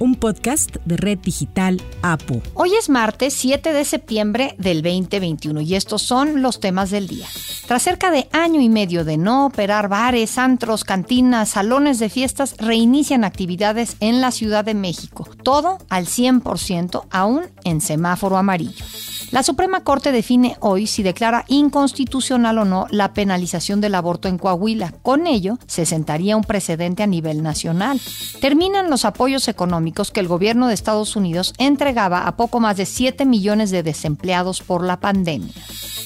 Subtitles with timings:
[0.00, 2.42] un podcast de Red Digital APU.
[2.54, 7.26] Hoy es martes 7 de septiembre del 2021 y estos son los temas del día.
[7.68, 12.56] Tras cerca de año y medio de no operar bares, antros, cantinas, salones de fiestas,
[12.58, 15.28] reinician actividades en la Ciudad de México.
[15.44, 18.84] Todo al 100%, aún en semáforo amarillo.
[19.30, 24.38] La Suprema Corte define hoy si declara inconstitucional o no la penalización del aborto en
[24.38, 24.92] Coahuila.
[25.02, 28.00] Con ello, se sentaría un precedente a nivel nacional.
[28.40, 32.86] Terminan los apoyos económicos que el gobierno de Estados Unidos entregaba a poco más de
[32.86, 35.54] 7 millones de desempleados por la pandemia.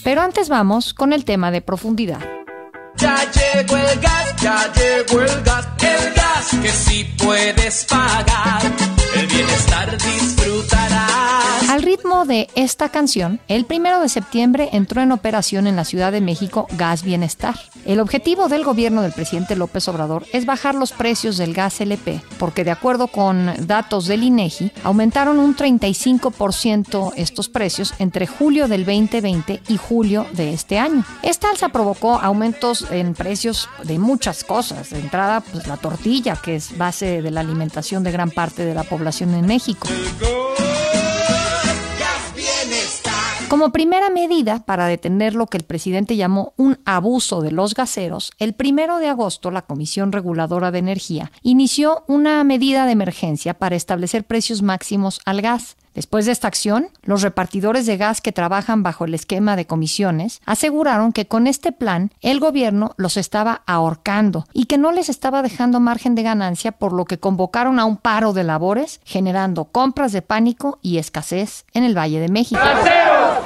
[0.02, 2.20] Pero antes vamos con el tema de profundidad.
[2.96, 8.62] Ya llegó el gas, ya llegó el gas, el gas que sí puedes pagar,
[9.16, 11.68] el bienestar disfrutarás.
[11.68, 16.12] Al ritmo de esta canción, el primero de septiembre entró en operación en la Ciudad
[16.12, 17.54] de México Gas Bienestar.
[17.84, 22.22] El objetivo del gobierno del presidente López Obrador es bajar los precios del gas LP,
[22.38, 28.84] porque de acuerdo con datos del INEGI, aumentaron un 35% estos precios entre julio del
[28.84, 31.04] 2020 y julio de este año.
[31.22, 34.90] Esta alza provocó aumentos en precios de muchas cosas.
[34.90, 38.74] De entrada, pues la tortilla, que es base de la alimentación de gran parte de
[38.74, 39.86] la población en México.
[43.48, 48.32] Como primera medida para detener lo que el presidente llamó un abuso de los gaseros,
[48.38, 53.76] el primero de agosto la Comisión Reguladora de Energía inició una medida de emergencia para
[53.76, 55.76] establecer precios máximos al gas.
[55.94, 60.40] Después de esta acción, los repartidores de gas que trabajan bajo el esquema de comisiones
[60.44, 65.42] aseguraron que con este plan el gobierno los estaba ahorcando y que no les estaba
[65.42, 70.12] dejando margen de ganancia, por lo que convocaron a un paro de labores, generando compras
[70.12, 72.60] de pánico y escasez en el Valle de México.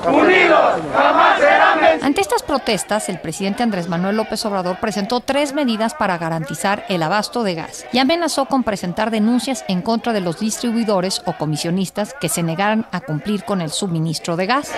[0.07, 1.69] Unidos, jamás serán
[2.03, 7.03] ante estas protestas, el presidente Andrés Manuel López Obrador presentó tres medidas para garantizar el
[7.03, 12.15] abasto de gas y amenazó con presentar denuncias en contra de los distribuidores o comisionistas
[12.21, 14.71] que se negaran a cumplir con el suministro de gas.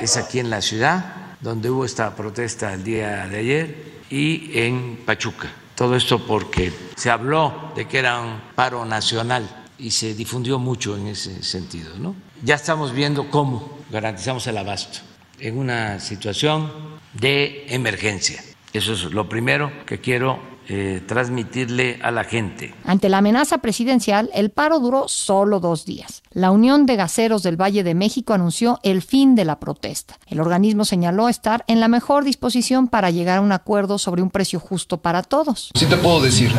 [0.00, 1.04] Es aquí en la ciudad
[1.40, 5.48] donde hubo esta protesta el día de ayer y en Pachuca.
[5.74, 9.48] Todo esto porque se habló de que era un paro nacional
[9.78, 11.92] y se difundió mucho en ese sentido.
[11.98, 12.14] ¿no?
[12.42, 15.00] Ya estamos viendo cómo garantizamos el abasto
[15.38, 16.70] en una situación
[17.14, 18.42] de emergencia.
[18.72, 20.38] Eso es lo primero que quiero
[20.72, 22.72] eh, transmitirle a la gente.
[22.84, 26.22] Ante la amenaza presidencial, el paro duró solo dos días.
[26.30, 30.16] La Unión de Gaseros del Valle de México anunció el fin de la protesta.
[30.28, 34.30] El organismo señaló estar en la mejor disposición para llegar a un acuerdo sobre un
[34.30, 35.72] precio justo para todos.
[35.74, 36.52] Sí te puedo decir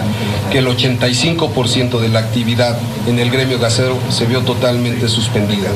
[0.51, 5.69] que el 85% de la actividad en el gremio gasero se vio totalmente suspendida.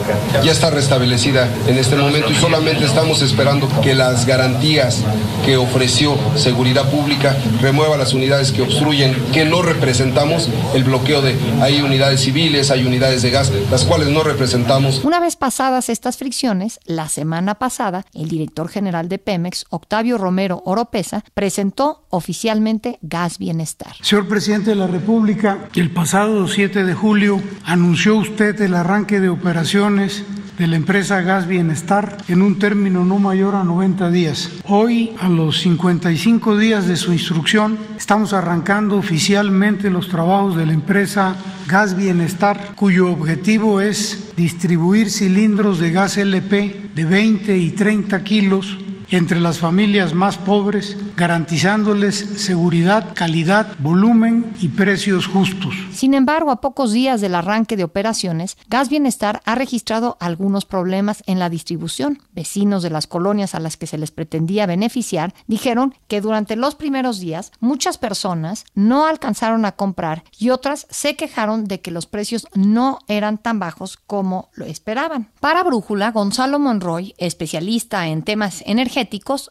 [0.43, 5.05] Ya está restablecida en este momento y solamente estamos esperando que las garantías
[5.45, 11.35] que ofreció Seguridad Pública remueva las unidades que obstruyen, que no representamos el bloqueo de
[11.61, 15.03] hay unidades civiles, hay unidades de gas, las cuales no representamos.
[15.03, 20.63] Una vez pasadas estas fricciones, la semana pasada, el director general de Pemex, Octavio Romero
[20.65, 23.93] Oropesa, presentó oficialmente Gas Bienestar.
[24.01, 29.29] Señor presidente de la República, el pasado 7 de julio anunció usted el arranque de
[29.29, 30.23] operaciones
[30.57, 34.51] de la empresa Gas Bienestar en un término no mayor a 90 días.
[34.67, 40.73] Hoy, a los 55 días de su instrucción, estamos arrancando oficialmente los trabajos de la
[40.73, 41.35] empresa
[41.67, 48.77] Gas Bienestar, cuyo objetivo es distribuir cilindros de gas LP de 20 y 30 kilos
[49.09, 55.75] entre las familias más pobres, garantizándoles seguridad, calidad, volumen y precios justos.
[55.91, 61.23] Sin embargo, a pocos días del arranque de operaciones, Gas Bienestar ha registrado algunos problemas
[61.27, 62.21] en la distribución.
[62.33, 66.75] Vecinos de las colonias a las que se les pretendía beneficiar dijeron que durante los
[66.75, 72.05] primeros días muchas personas no alcanzaron a comprar y otras se quejaron de que los
[72.05, 75.31] precios no eran tan bajos como lo esperaban.
[75.39, 78.95] Para Brújula, Gonzalo Monroy, especialista en temas energéticos,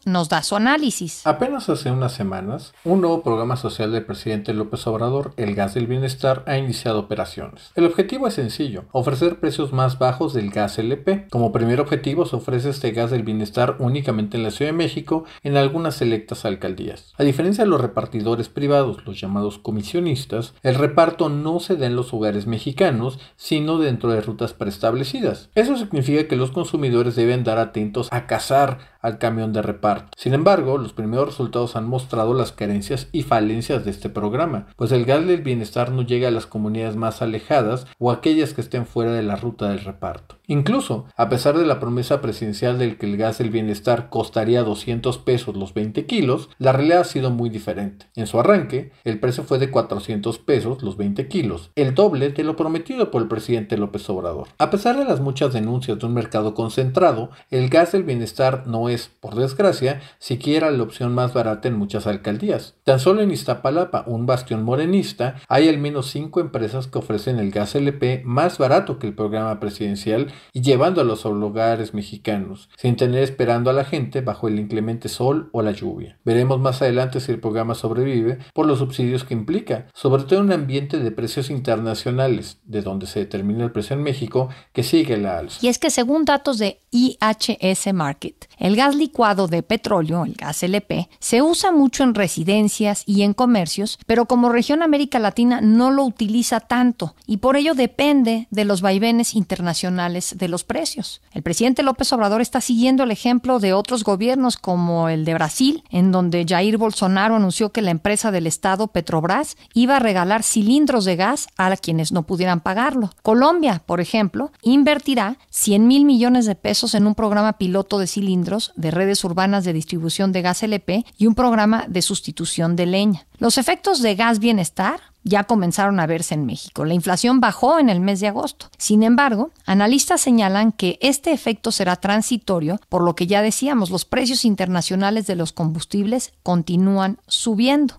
[0.05, 1.25] nos da su análisis.
[1.25, 5.87] Apenas hace unas semanas, un nuevo programa social del presidente López Obrador, el Gas del
[5.87, 7.71] Bienestar, ha iniciado operaciones.
[7.75, 11.27] El objetivo es sencillo, ofrecer precios más bajos del gas LP.
[11.29, 15.25] Como primer objetivo se ofrece este gas del bienestar únicamente en la Ciudad de México
[15.43, 17.13] en algunas selectas alcaldías.
[17.17, 21.95] A diferencia de los repartidores privados, los llamados comisionistas, el reparto no se da en
[21.95, 25.49] los hogares mexicanos, sino dentro de rutas preestablecidas.
[25.55, 30.09] Eso significa que los consumidores deben dar atentos a cazar al camión de reparto.
[30.17, 34.91] Sin embargo, los primeros resultados han mostrado las carencias y falencias de este programa, pues
[34.91, 38.87] el gas del bienestar no llega a las comunidades más alejadas o aquellas que estén
[38.87, 40.37] fuera de la ruta del reparto.
[40.47, 45.17] Incluso, a pesar de la promesa presidencial del que el gas del bienestar costaría 200
[45.19, 48.07] pesos los 20 kilos, la realidad ha sido muy diferente.
[48.15, 52.43] En su arranque, el precio fue de 400 pesos los 20 kilos, el doble de
[52.43, 54.47] lo prometido por el presidente López Obrador.
[54.57, 58.89] A pesar de las muchas denuncias de un mercado concentrado, el gas del bienestar no
[58.89, 62.75] es, por desgracia, siquiera la opción más barata en muchas alcaldías.
[62.83, 67.51] Tan solo en Iztapalapa, un bastión morenista, hay al menos 5 empresas que ofrecen el
[67.51, 72.95] gas LP más barato que el programa presidencial y llevando a los hogares mexicanos, sin
[72.95, 76.17] tener esperando a la gente bajo el inclemente sol o la lluvia.
[76.23, 80.45] Veremos más adelante si el programa sobrevive por los subsidios que implica, sobre todo en
[80.45, 85.17] un ambiente de precios internacionales, de donde se determina el precio en México, que sigue
[85.17, 85.59] la alza.
[85.61, 90.63] Y es que según datos de IHS Market, el gas licuado de petróleo, el gas
[90.63, 95.91] LP, se usa mucho en residencias y en comercios, pero como región América Latina no
[95.91, 101.21] lo utiliza tanto y por ello depende de los vaivenes internacionales de los precios.
[101.33, 105.83] El presidente López Obrador está siguiendo el ejemplo de otros gobiernos como el de Brasil,
[105.91, 111.05] en donde Jair Bolsonaro anunció que la empresa del Estado Petrobras iba a regalar cilindros
[111.05, 113.11] de gas a quienes no pudieran pagarlo.
[113.21, 118.71] Colombia, por ejemplo, invertirá 100 mil millones de pesos en un programa piloto de cilindros
[118.75, 123.25] de redes urbanas de distribución de gas LP y un programa de sustitución de leña.
[123.37, 126.85] Los efectos de gas bienestar ya comenzaron a verse en México.
[126.85, 128.67] La inflación bajó en el mes de agosto.
[128.77, 134.05] Sin embargo, analistas señalan que este efecto será transitorio, por lo que ya decíamos, los
[134.05, 137.95] precios internacionales de los combustibles continúan subiendo.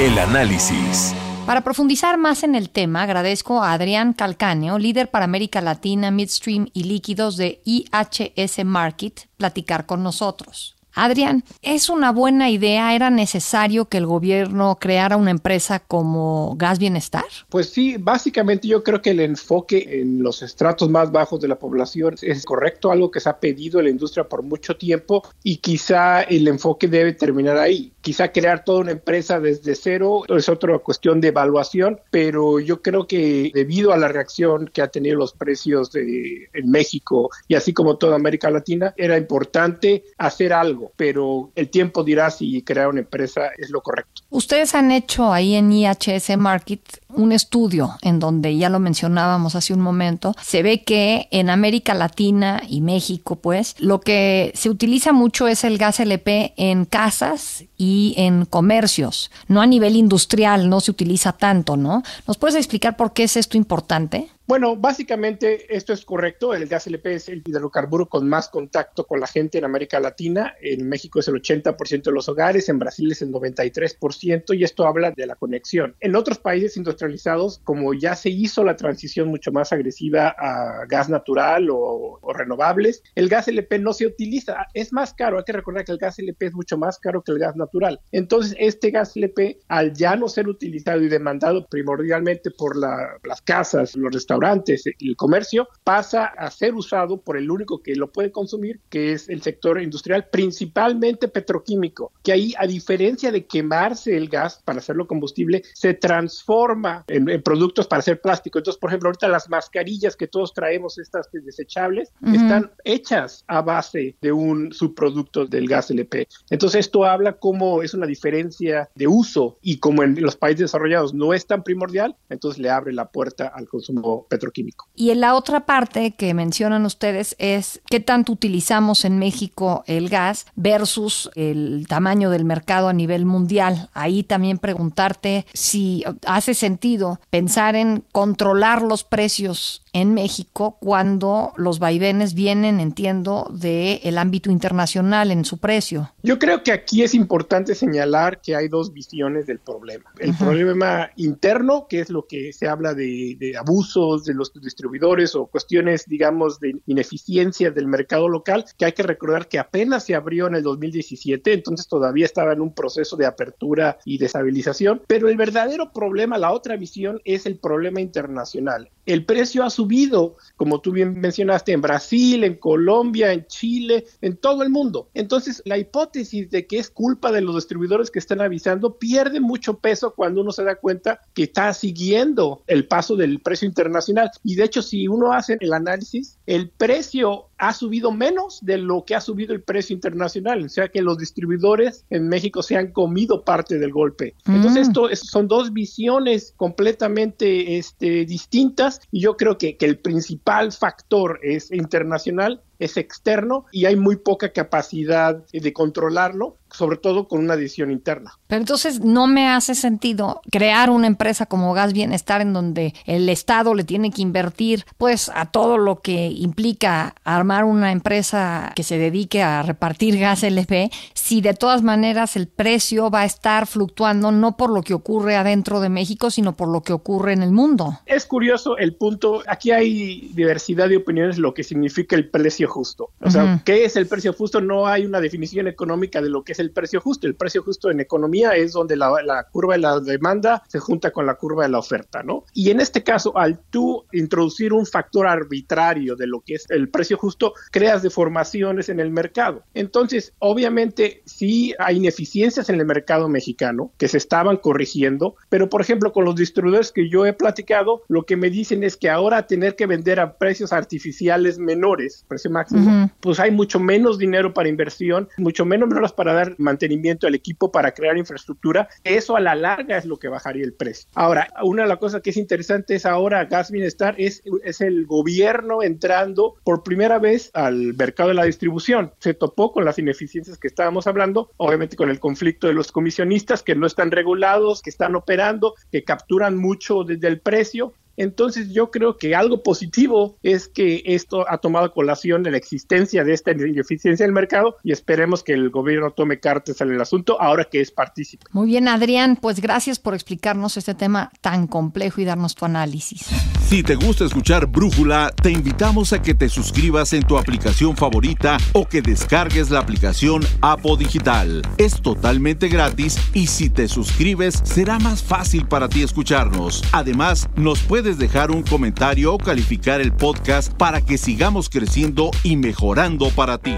[0.00, 1.14] El análisis.
[1.44, 6.68] Para profundizar más en el tema, agradezco a Adrián Calcáneo, líder para América Latina, Midstream
[6.74, 10.77] y Líquidos de IHS Market, platicar con nosotros.
[10.98, 12.92] Adrián, ¿es una buena idea?
[12.92, 17.24] ¿Era necesario que el gobierno creara una empresa como Gas Bienestar?
[17.48, 21.56] Pues sí, básicamente yo creo que el enfoque en los estratos más bajos de la
[21.56, 26.22] población es correcto, algo que se ha pedido la industria por mucho tiempo y quizá
[26.22, 27.92] el enfoque debe terminar ahí.
[28.00, 33.06] Quizá crear toda una empresa desde cero es otra cuestión de evaluación, pero yo creo
[33.06, 37.72] que debido a la reacción que ha tenido los precios de, en México y así
[37.72, 43.00] como toda América Latina, era importante hacer algo pero el tiempo dirá si crear una
[43.00, 44.22] empresa es lo correcto.
[44.30, 46.80] Ustedes han hecho ahí en IHS Market
[47.14, 51.94] un estudio en donde ya lo mencionábamos hace un momento, se ve que en América
[51.94, 57.64] Latina y México, pues, lo que se utiliza mucho es el gas LP en casas
[57.76, 62.02] y en comercios, no a nivel industrial, no se utiliza tanto, ¿no?
[62.26, 64.28] ¿Nos puedes explicar por qué es esto importante?
[64.48, 66.54] Bueno, básicamente esto es correcto.
[66.54, 70.54] El gas LP es el hidrocarburo con más contacto con la gente en América Latina.
[70.62, 74.86] En México es el 80% de los hogares, en Brasil es el 93% y esto
[74.86, 75.96] habla de la conexión.
[76.00, 81.10] En otros países industrializados, como ya se hizo la transición mucho más agresiva a gas
[81.10, 84.66] natural o, renovables, el gas LP no se utiliza.
[84.72, 85.36] Es más caro.
[85.36, 88.00] Hay que recordar que el gas LP es mucho más caro que el gas natural.
[88.12, 93.42] Entonces, este gas LP, al ya no ser utilizado y demandado primordialmente por la, las
[93.42, 98.10] casas, los restaurantes, restaurantes, el comercio, pasa a ser usado por el único que lo
[98.10, 104.16] puede consumir, que es el sector industrial, principalmente petroquímico, que ahí, a diferencia de quemarse
[104.16, 108.58] el gas para hacerlo combustible, se transforma en, productos para hacer plástico.
[108.58, 114.16] Entonces, por ejemplo, ahorita las mascarillas que todos traemos, estas desechables, están hechas a base
[114.20, 116.28] de un subproducto del gas LP.
[116.50, 121.14] Entonces, esto habla cómo es una diferencia de uso y como en los países desarrollados
[121.14, 124.88] no es tan primordial, entonces le abre la puerta al consumo petroquímico.
[124.94, 130.08] Y en la otra parte que mencionan ustedes es qué tanto utilizamos en México el
[130.08, 133.90] gas versus el tamaño del mercado a nivel mundial.
[133.94, 141.78] Ahí también preguntarte si hace sentido pensar en controlar los precios en México cuando los
[141.78, 146.12] vaivenes vienen, entiendo, del el ámbito internacional en su precio.
[146.22, 150.12] Yo creo que aquí es importante señalar que hay dos visiones del problema.
[150.18, 155.34] El problema interno, que es lo que se habla de, de abusos de los distribuidores
[155.34, 160.14] o cuestiones, digamos, de ineficiencia del mercado local, que hay que recordar que apenas se
[160.14, 165.02] abrió en el 2017, entonces todavía estaba en un proceso de apertura y de estabilización,
[165.06, 168.90] pero el verdadero problema, la otra visión, es el problema internacional.
[169.08, 174.36] El precio ha subido, como tú bien mencionaste, en Brasil, en Colombia, en Chile, en
[174.36, 175.08] todo el mundo.
[175.14, 179.78] Entonces, la hipótesis de que es culpa de los distribuidores que están avisando pierde mucho
[179.78, 184.30] peso cuando uno se da cuenta que está siguiendo el paso del precio internacional.
[184.44, 189.04] Y de hecho, si uno hace el análisis, el precio ha subido menos de lo
[189.04, 192.92] que ha subido el precio internacional, o sea que los distribuidores en México se han
[192.92, 194.34] comido parte del golpe.
[194.46, 194.90] Entonces, mm.
[194.90, 201.40] esto son dos visiones completamente este, distintas y yo creo que, que el principal factor
[201.42, 207.56] es internacional es externo y hay muy poca capacidad de controlarlo sobre todo con una
[207.56, 208.38] decisión interna.
[208.46, 213.28] Pero entonces no me hace sentido crear una empresa como Gas Bienestar en donde el
[213.28, 218.82] Estado le tiene que invertir pues a todo lo que implica armar una empresa que
[218.82, 223.66] se dedique a repartir gas LP, si de todas maneras el precio va a estar
[223.66, 227.42] fluctuando no por lo que ocurre adentro de México, sino por lo que ocurre en
[227.42, 227.98] el mundo.
[228.06, 233.10] Es curioso el punto, aquí hay diversidad de opiniones lo que significa el precio justo.
[233.20, 234.60] O sea, ¿qué es el precio justo?
[234.60, 237.26] No hay una definición económica de lo que es el precio justo.
[237.26, 241.26] El precio justo en economía es donde la, curva de la demanda se junta con
[241.26, 242.44] la curva de la oferta, ¿no?
[242.54, 246.88] Y en este caso, al tú introducir un factor arbitrario de lo que es el
[246.88, 249.64] precio justo, creas deformaciones en el mercado.
[249.74, 255.80] Entonces, obviamente, sí hay ineficiencias en el mercado mexicano que se estaban corrigiendo, pero por
[255.80, 259.46] ejemplo, con los distribuidores que yo he platicado, lo que me dicen es que ahora
[259.46, 264.68] tener que vender a precios artificiales menores, precio máximo, pues hay mucho menos dinero para
[264.68, 269.54] inversión, mucho menos menos para dar mantenimiento al equipo para crear infraestructura, eso a la
[269.54, 271.08] larga es lo que bajaría el precio.
[271.14, 275.06] Ahora, una de las cosas que es interesante es ahora Gas Bienestar es, es el
[275.06, 279.12] gobierno entrando por primera vez al mercado de la distribución.
[279.18, 283.62] Se topó con las ineficiencias que estábamos hablando, obviamente con el conflicto de los comisionistas
[283.62, 288.90] que no están regulados, que están operando, que capturan mucho desde el precio entonces yo
[288.90, 293.52] creo que algo positivo es que esto ha tomado colación de la existencia de esta
[293.52, 297.80] ineficiencia del mercado y esperemos que el gobierno tome cartas en el asunto ahora que
[297.80, 298.44] es partícipe.
[298.52, 303.28] Muy bien, Adrián, pues gracias por explicarnos este tema tan complejo y darnos tu análisis.
[303.68, 308.56] Si te gusta escuchar Brújula, te invitamos a que te suscribas en tu aplicación favorita
[308.72, 311.60] o que descargues la aplicación Apo Digital.
[311.76, 316.82] Es totalmente gratis y si te suscribes será más fácil para ti escucharnos.
[316.92, 322.56] Además, nos puedes dejar un comentario o calificar el podcast para que sigamos creciendo y
[322.56, 323.74] mejorando para ti.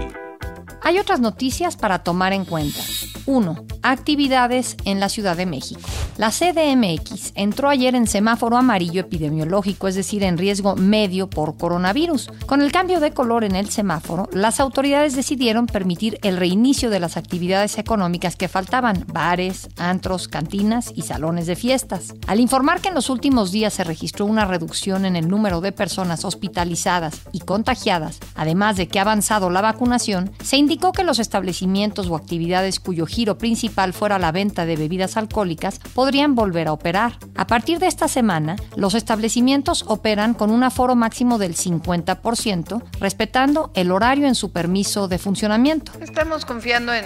[0.83, 2.79] Hay otras noticias para tomar en cuenta.
[3.25, 3.65] 1.
[3.83, 5.81] Actividades en la Ciudad de México.
[6.21, 12.29] La CDMX entró ayer en semáforo amarillo epidemiológico, es decir, en riesgo medio por coronavirus.
[12.45, 16.99] Con el cambio de color en el semáforo, las autoridades decidieron permitir el reinicio de
[16.99, 22.13] las actividades económicas que faltaban, bares, antros, cantinas y salones de fiestas.
[22.27, 25.71] Al informar que en los últimos días se registró una reducción en el número de
[25.71, 31.17] personas hospitalizadas y contagiadas, además de que ha avanzado la vacunación, se indicó que los
[31.17, 36.73] establecimientos o actividades cuyo giro principal fuera la venta de bebidas alcohólicas podrían volver a
[36.73, 37.17] operar.
[37.35, 43.71] A partir de esta semana, los establecimientos operan con un aforo máximo del 50%, respetando
[43.75, 45.93] el horario en su permiso de funcionamiento.
[46.01, 47.05] Estamos confiando en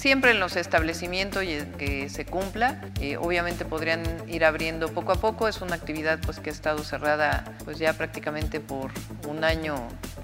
[0.00, 2.80] siempre en los establecimientos y que se cumpla.
[3.00, 5.46] Eh, obviamente podrían ir abriendo poco a poco.
[5.46, 8.92] Es una actividad pues, que ha estado cerrada pues, ya prácticamente por
[9.28, 9.76] un año,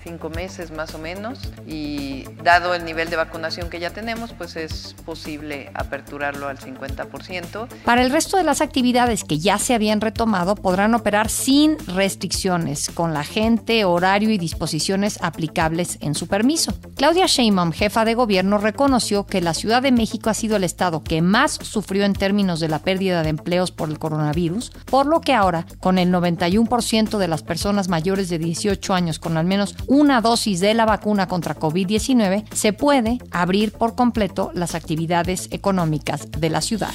[0.03, 1.53] cinco meses más o menos.
[1.67, 7.69] Y dado el nivel de vacunación que ya tenemos, pues es posible aperturarlo al 50%.
[7.85, 12.91] Para el resto de las actividades que ya se habían retomado, podrán operar sin restricciones,
[12.91, 16.73] con la gente, horario y disposiciones aplicables en su permiso.
[16.97, 20.63] Claudia Sheinbaum, jefa de gobierno, reconoció que la ciudad Ciudad de México ha sido el
[20.63, 25.07] estado que más sufrió en términos de la pérdida de empleos por el coronavirus, por
[25.07, 29.45] lo que ahora, con el 91% de las personas mayores de 18 años con al
[29.45, 35.49] menos una dosis de la vacuna contra COVID-19, se puede abrir por completo las actividades
[35.51, 36.95] económicas de la ciudad.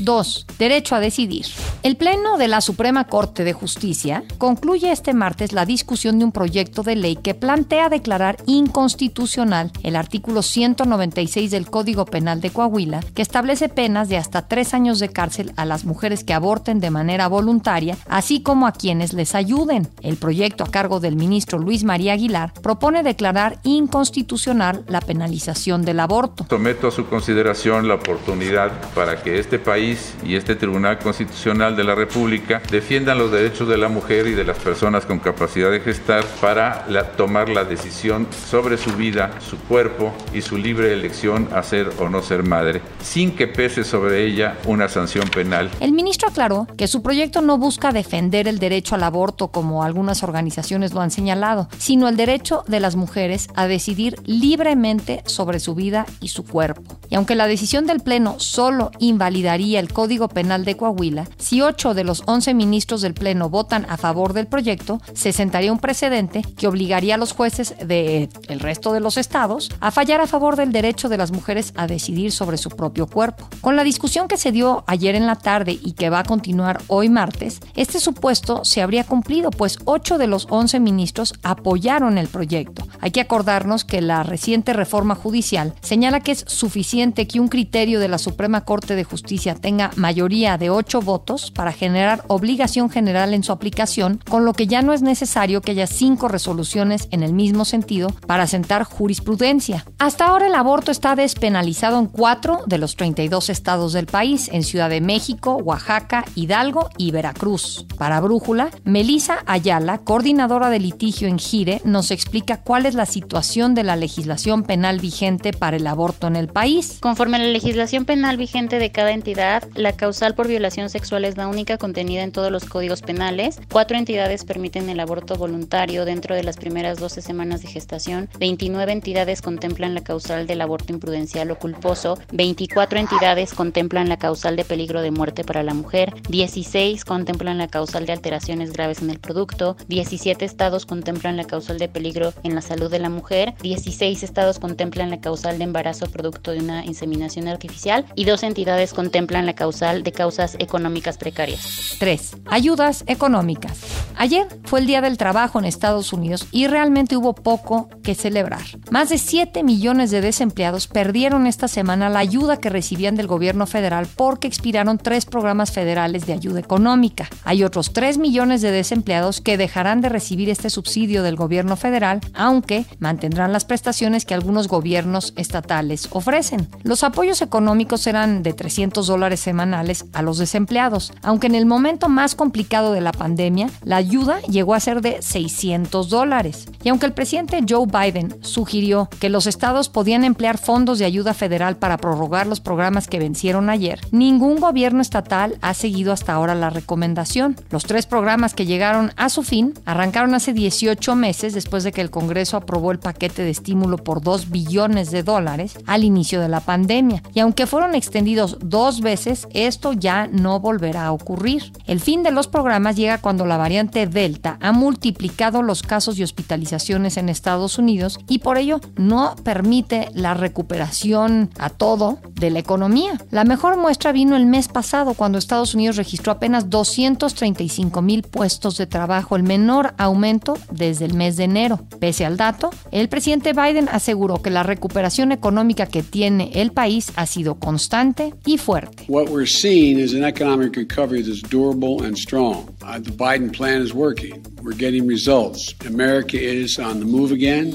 [0.00, 0.46] 2.
[0.58, 1.46] Derecho a decidir.
[1.84, 6.32] El Pleno de la Suprema Corte de Justicia concluye este martes la discusión de un
[6.32, 13.00] proyecto de ley que plantea declarar inconstitucional el artículo 196 del Código Penal de Coahuila,
[13.14, 16.90] que establece penas de hasta tres años de cárcel a las mujeres que aborten de
[16.90, 19.88] manera voluntaria, así como a quienes les ayuden.
[20.02, 26.00] El proyecto a cargo del ministro Luis María Aguilar propone declarar inconstitucional la penalización del
[26.00, 26.46] aborto.
[26.48, 31.84] Someto a su consideración la oportunidad para que este país y este Tribunal Constitucional de
[31.84, 35.80] la República defiendan los derechos de la mujer y de las personas con capacidad de
[35.80, 36.86] gestar para
[37.16, 42.08] tomar la decisión sobre su vida, su cuerpo y su libre elección a ser o
[42.08, 45.70] no ser madre, sin que pese sobre ella una sanción penal.
[45.80, 50.22] El ministro aclaró que su proyecto no busca defender el derecho al aborto como algunas
[50.22, 55.74] organizaciones lo han señalado, sino el derecho de las mujeres a decidir libremente sobre su
[55.74, 56.98] vida y su cuerpo.
[57.10, 61.94] Y aunque la decisión del Pleno solo invalidaría el Código Penal de Coahuila, si ocho
[61.94, 66.42] de los once ministros del Pleno votan a favor del proyecto, se sentaría un precedente
[66.42, 70.56] que obligaría a los jueces del el resto de los estados a fallar a favor
[70.56, 73.48] del derecho de las mujeres a decidir sobre su propio cuerpo.
[73.60, 76.82] Con la discusión que se dio ayer en la tarde y que va a continuar
[76.88, 82.26] hoy martes, este supuesto se habría cumplido, pues ocho de los once ministros apoyaron el
[82.26, 82.87] proyecto.
[83.00, 88.00] Hay que acordarnos que la reciente reforma judicial señala que es suficiente que un criterio
[88.00, 93.34] de la Suprema Corte de Justicia tenga mayoría de ocho votos para generar obligación general
[93.34, 97.22] en su aplicación, con lo que ya no es necesario que haya cinco resoluciones en
[97.22, 99.84] el mismo sentido para sentar jurisprudencia.
[99.98, 104.62] Hasta ahora el aborto está despenalizado en cuatro de los 32 estados del país, en
[104.62, 107.86] Ciudad de México, Oaxaca, Hidalgo y Veracruz.
[107.96, 113.74] Para Brújula, Melisa Ayala, coordinadora de litigio en Gire, nos explica cuál es la situación
[113.74, 116.98] de la legislación penal vigente para el aborto en el país.
[117.00, 121.36] Conforme a la legislación penal vigente de cada entidad, la causal por violación sexual es
[121.36, 123.60] la única contenida en todos los códigos penales.
[123.70, 128.30] Cuatro entidades permiten el aborto voluntario dentro de las primeras 12 semanas de gestación.
[128.38, 132.18] 29 entidades contemplan la causal del aborto imprudencial o culposo.
[132.32, 136.14] 24 entidades contemplan la causal de peligro de muerte para la mujer.
[136.30, 139.76] 16 contemplan la causal de alteraciones graves en el producto.
[139.88, 143.54] 17 estados contemplan la causal de peligro en la salud de la mujer.
[143.60, 148.06] 16 estados contemplan la causal de embarazo producto de una inseminación artificial.
[148.14, 151.96] Y dos entidades contemplan la causal de causas económicas precarias.
[151.98, 152.36] 3.
[152.46, 153.80] Ayudas económicas.
[154.16, 158.62] Ayer fue el Día del Trabajo en Estados Unidos y realmente hubo poco que celebrar.
[158.90, 163.66] Más de 7 millones de desempleados perdieron esta semana la ayuda que recibían del gobierno
[163.66, 167.28] federal porque expiraron tres programas federales de ayuda económica.
[167.44, 172.20] Hay otros 3 millones de desempleados que dejarán de recibir este subsidio del gobierno federal,
[172.34, 172.67] aunque
[172.98, 176.68] mantendrán las prestaciones que algunos gobiernos estatales ofrecen.
[176.82, 182.08] Los apoyos económicos serán de 300 dólares semanales a los desempleados, aunque en el momento
[182.08, 186.66] más complicado de la pandemia, la ayuda llegó a ser de 600 dólares.
[186.84, 191.34] Y aunque el presidente Joe Biden sugirió que los estados podían emplear fondos de ayuda
[191.34, 196.54] federal para prorrogar los programas que vencieron ayer, ningún gobierno estatal ha seguido hasta ahora
[196.54, 197.56] la recomendación.
[197.70, 202.00] Los tres programas que llegaron a su fin arrancaron hace 18 meses después de que
[202.00, 206.48] el Congreso aprobó el paquete de estímulo por 2 billones de dólares al inicio de
[206.48, 207.22] la pandemia.
[207.34, 211.72] Y aunque fueron extendidos dos veces, esto ya no volverá a ocurrir.
[211.86, 216.22] El fin de los programas llega cuando la variante Delta ha multiplicado los casos y
[216.22, 222.58] hospitalizaciones en Estados Unidos y por ello no permite la recuperación a todo de la
[222.58, 223.18] economía.
[223.30, 228.76] La mejor muestra vino el mes pasado cuando Estados Unidos registró apenas 235 mil puestos
[228.76, 231.80] de trabajo, el menor aumento desde el mes de enero.
[232.00, 232.47] Pese al dato,
[232.90, 238.34] el presidente Biden aseguró que la recuperación económica que tiene el país ha sido constante
[238.46, 239.04] y fuerte.
[239.08, 242.66] What we're seeing is an economic recovery that's durable and strong.
[242.88, 244.42] Uh, the Biden plan is working.
[244.62, 245.74] We're getting results.
[245.86, 247.74] America is on the move again.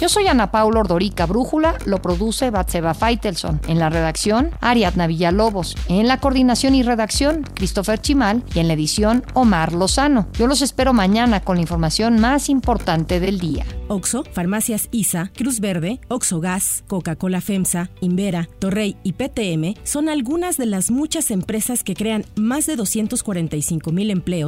[0.00, 3.60] Yo soy Ana Paula Ordorica Brújula, lo produce Batseba Feitelson.
[3.68, 5.76] En la redacción, Ariadna Villalobos.
[5.88, 8.42] En la coordinación y redacción, Christopher Chimal.
[8.52, 10.26] Y en la edición, Omar Lozano.
[10.38, 13.64] Yo los espero mañana con la información más importante del día.
[13.88, 20.58] Oxo, Farmacias ISA, Cruz Verde, Oxo Gas, Coca-Cola FEMSA, Invera, Torrey y PTM son algunas
[20.58, 24.47] de las muchas empresas que crean más de 245 mil empleos